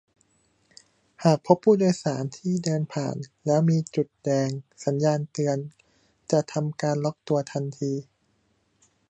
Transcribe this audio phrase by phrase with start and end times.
[1.23, 3.15] "หากพบผู้โดยสารที่เดินผ่าน
[3.45, 4.49] แล้วมีจุดแดง
[4.85, 5.57] สัญญาณเตือน
[6.31, 7.93] จะทำการล็อคตัวทันที"